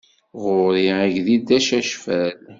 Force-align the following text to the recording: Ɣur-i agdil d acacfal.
Ɣur-i 0.43 0.87
agdil 1.03 1.41
d 1.47 1.49
acacfal. 1.57 2.33